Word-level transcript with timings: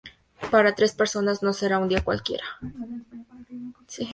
Para 0.49 0.73
tres 0.73 0.93
personas 0.95 1.43
no 1.43 1.53
será 1.53 1.77
un 1.77 1.87
día 1.87 2.03
cualquiera. 2.03 2.45